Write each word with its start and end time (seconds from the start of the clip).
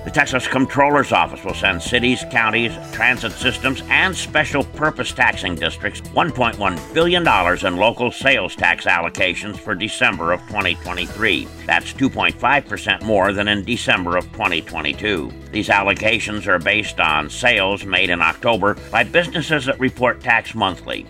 The 0.03 0.09
Texas 0.09 0.47
Comptroller's 0.47 1.11
Office 1.11 1.43
will 1.43 1.53
send 1.53 1.79
cities, 1.79 2.25
counties, 2.31 2.73
transit 2.91 3.33
systems, 3.33 3.83
and 3.87 4.17
special 4.17 4.63
purpose 4.63 5.11
taxing 5.11 5.53
districts 5.53 6.01
$1.1 6.01 6.93
billion 6.93 7.67
in 7.67 7.79
local 7.79 8.11
sales 8.11 8.55
tax 8.55 8.85
allocations 8.85 9.57
for 9.57 9.75
December 9.75 10.31
of 10.31 10.39
2023. 10.47 11.47
That's 11.67 11.93
2.5% 11.93 13.03
more 13.03 13.31
than 13.31 13.47
in 13.47 13.63
December 13.63 14.17
of 14.17 14.23
2022. 14.31 15.31
These 15.51 15.69
allocations 15.69 16.47
are 16.47 16.57
based 16.57 16.99
on 16.99 17.29
sales 17.29 17.85
made 17.85 18.09
in 18.09 18.23
October 18.23 18.77
by 18.89 19.03
businesses 19.03 19.65
that 19.65 19.79
report 19.79 20.19
tax 20.19 20.55
monthly. 20.55 21.05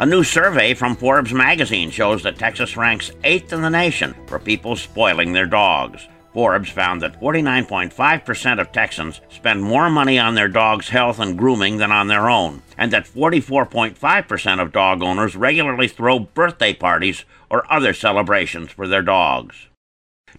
A 0.00 0.06
new 0.06 0.24
survey 0.24 0.72
from 0.72 0.96
Forbes 0.96 1.34
magazine 1.34 1.90
shows 1.90 2.22
that 2.22 2.38
Texas 2.38 2.78
ranks 2.78 3.12
eighth 3.24 3.52
in 3.52 3.60
the 3.60 3.68
nation 3.68 4.14
for 4.26 4.38
people 4.38 4.74
spoiling 4.74 5.34
their 5.34 5.44
dogs. 5.44 6.08
Forbes 6.32 6.70
found 6.70 7.02
that 7.02 7.20
49.5% 7.20 8.60
of 8.60 8.72
Texans 8.72 9.20
spend 9.28 9.62
more 9.62 9.90
money 9.90 10.18
on 10.18 10.34
their 10.34 10.48
dog's 10.48 10.88
health 10.88 11.18
and 11.18 11.36
grooming 11.36 11.76
than 11.76 11.92
on 11.92 12.08
their 12.08 12.30
own, 12.30 12.62
and 12.78 12.90
that 12.92 13.06
44.5% 13.06 14.60
of 14.60 14.72
dog 14.72 15.02
owners 15.02 15.36
regularly 15.36 15.88
throw 15.88 16.18
birthday 16.18 16.72
parties 16.72 17.24
or 17.50 17.70
other 17.70 17.92
celebrations 17.92 18.70
for 18.70 18.88
their 18.88 19.02
dogs. 19.02 19.68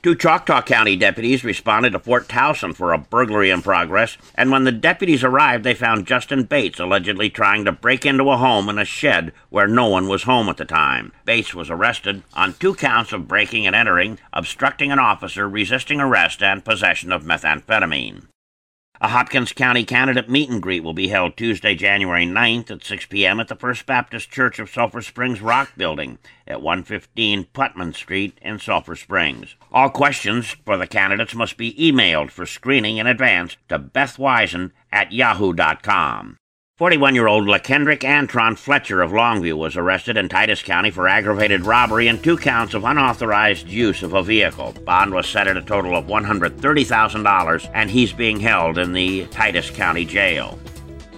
Two 0.01 0.15
Choctaw 0.15 0.61
County 0.63 0.95
deputies 0.95 1.43
responded 1.43 1.91
to 1.91 1.99
Fort 1.99 2.27
Towson 2.27 2.75
for 2.75 2.91
a 2.91 2.97
burglary 2.97 3.51
in 3.51 3.61
progress, 3.61 4.17
and 4.35 4.51
when 4.51 4.63
the 4.63 4.71
deputies 4.71 5.23
arrived, 5.23 5.63
they 5.63 5.73
found 5.73 6.07
Justin 6.07 6.43
Bates 6.43 6.79
allegedly 6.79 7.29
trying 7.29 7.63
to 7.65 7.71
break 7.71 8.05
into 8.05 8.29
a 8.29 8.37
home 8.37 8.69
in 8.69 8.79
a 8.79 8.85
shed 8.85 9.31
where 9.49 9.67
no 9.67 9.87
one 9.87 10.07
was 10.07 10.23
home 10.23 10.49
at 10.49 10.57
the 10.57 10.65
time. 10.65 11.13
Bates 11.25 11.53
was 11.53 11.69
arrested 11.69 12.23
on 12.33 12.53
two 12.53 12.73
counts 12.73 13.13
of 13.13 13.27
breaking 13.27 13.67
and 13.67 13.75
entering, 13.75 14.19
obstructing 14.33 14.91
an 14.91 14.99
officer, 14.99 15.47
resisting 15.47 16.01
arrest, 16.01 16.41
and 16.41 16.65
possession 16.65 17.11
of 17.11 17.23
methamphetamine. 17.23 18.23
A 19.03 19.09
Hopkins 19.09 19.51
County 19.51 19.83
candidate 19.83 20.29
meet 20.29 20.49
and 20.49 20.61
greet 20.61 20.81
will 20.81 20.93
be 20.93 21.09
held 21.09 21.35
Tuesday, 21.35 21.75
January 21.75 22.25
9th 22.25 22.71
at 22.71 22.85
6 22.85 23.07
p.m. 23.07 23.41
at 23.41 23.49
the 23.49 23.55
First 23.57 23.85
Baptist 23.85 24.31
Church 24.31 24.59
of 24.59 24.69
Sulphur 24.69 25.01
Springs 25.01 25.41
Rock 25.41 25.73
Building 25.75 26.19
at 26.47 26.61
115 26.61 27.47
Putman 27.53 27.93
Street 27.93 28.37
in 28.41 28.59
Sulphur 28.59 28.95
Springs. 28.95 29.57
All 29.73 29.89
questions 29.89 30.55
for 30.63 30.77
the 30.77 30.87
candidates 30.87 31.35
must 31.35 31.57
be 31.57 31.73
emailed 31.73 32.31
for 32.31 32.45
screening 32.45 32.95
in 32.95 33.05
advance 33.05 33.57
to 33.67 33.77
bethwisen 33.77 34.71
at 34.89 35.11
yahoo.com. 35.11 36.37
41 36.75 37.13
year 37.13 37.27
old 37.27 37.45
LaKendrick 37.45 37.99
Antron 37.99 38.57
Fletcher 38.57 39.03
of 39.03 39.11
Longview 39.11 39.53
was 39.53 39.77
arrested 39.77 40.17
in 40.17 40.27
Titus 40.27 40.63
County 40.63 40.89
for 40.89 41.07
aggravated 41.07 41.67
robbery 41.67 42.07
and 42.07 42.21
two 42.23 42.35
counts 42.35 42.73
of 42.73 42.83
unauthorized 42.83 43.67
use 43.67 44.01
of 44.01 44.15
a 44.15 44.23
vehicle. 44.23 44.73
Bond 44.83 45.13
was 45.13 45.27
set 45.27 45.47
at 45.47 45.55
a 45.55 45.61
total 45.61 45.95
of 45.95 46.07
$130,000 46.07 47.71
and 47.75 47.91
he's 47.91 48.11
being 48.11 48.39
held 48.39 48.79
in 48.79 48.91
the 48.91 49.27
Titus 49.27 49.69
County 49.69 50.03
Jail. 50.03 50.57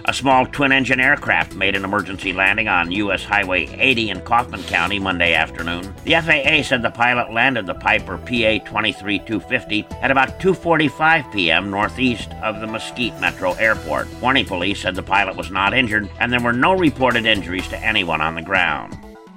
A 0.08 0.14
small 0.14 0.46
twin 0.46 0.70
engine 0.70 1.00
aircraft 1.00 1.56
made 1.56 1.74
an 1.74 1.84
emergency 1.84 2.32
landing 2.32 2.68
on 2.68 2.92
U.S. 2.92 3.24
Highway 3.24 3.66
80 3.66 4.10
in 4.10 4.20
Kaufman 4.20 4.62
County 4.62 5.00
Monday 5.00 5.34
afternoon. 5.34 5.92
The 6.04 6.14
FAA 6.14 6.62
said 6.62 6.82
the 6.82 6.92
pilot 6.92 7.32
landed 7.32 7.66
the 7.66 7.74
Piper 7.74 8.16
PA 8.16 8.64
23250 8.64 9.84
at 10.02 10.12
about 10.12 10.38
2:45 10.38 11.32
p.m. 11.32 11.72
northeast 11.72 12.30
of 12.44 12.60
the 12.60 12.68
Mesquite 12.68 13.20
Metro 13.20 13.54
Airport. 13.54 14.06
Forney 14.06 14.44
police 14.44 14.80
said 14.80 14.94
the 14.94 15.02
pilot 15.02 15.34
was 15.34 15.50
not 15.50 15.74
injured 15.74 16.08
and 16.20 16.32
there 16.32 16.40
were 16.40 16.52
no 16.52 16.74
reported 16.74 17.26
injuries 17.26 17.66
to 17.66 17.84
anyone 17.84 18.20
on 18.20 18.36
the 18.36 18.42
ground. 18.42 18.96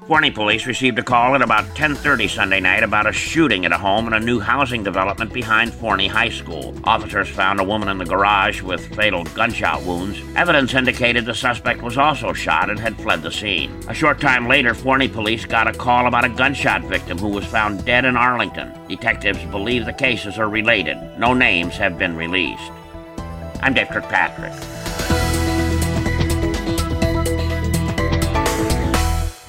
Forney 0.10 0.32
police 0.32 0.66
received 0.66 0.98
a 0.98 1.04
call 1.04 1.36
at 1.36 1.44
about 1.44 1.76
10:30 1.76 2.28
Sunday 2.28 2.60
night 2.60 2.82
about 2.82 3.06
a 3.06 3.12
shooting 3.12 3.64
at 3.64 3.72
a 3.72 3.78
home 3.78 4.08
in 4.08 4.14
a 4.14 4.20
new 4.20 4.40
housing 4.40 4.84
development 4.84 5.32
behind 5.32 5.72
Forney 5.72 6.08
High 6.08 6.30
School. 6.30 6.74
Officers 6.84 7.30
found 7.30 7.60
a 7.60 7.64
woman 7.64 7.90
in 7.90 8.00
the 8.00 8.06
garage 8.06 8.64
with 8.64 8.96
fatal 8.96 9.24
gunshot 9.36 9.84
wounds. 9.84 10.20
Evidence 10.36 10.74
indicated 10.74 11.26
the 11.26 11.36
suspect 11.36 11.84
was 11.84 11.96
also 11.96 12.34
shot 12.34 12.72
and 12.72 12.80
had 12.80 12.98
fled 12.98 13.22
the 13.22 13.30
scene. 13.30 13.72
A 13.88 13.94
short 13.94 14.20
time 14.20 14.48
later, 14.48 14.74
Forney 14.74 15.08
police 15.08 15.46
got 15.46 15.68
a 15.68 15.74
call 15.74 16.08
about 16.08 16.26
a 16.26 16.30
gunshot 16.30 16.82
victim 16.86 17.20
who 17.20 17.28
was 17.28 17.46
found 17.46 17.86
dead 17.86 18.04
in 18.04 18.18
Arlington. 18.18 18.72
Detectives 18.88 19.46
believe 19.52 19.86
the 19.86 19.94
cases 19.94 20.40
are 20.40 20.50
related. 20.50 20.98
No 21.20 21.36
names 21.36 21.78
have 21.78 22.00
been 22.00 22.16
released. 22.16 22.72
I'm 23.62 23.76
Dave 23.76 23.90
Kirkpatrick. 23.90 24.79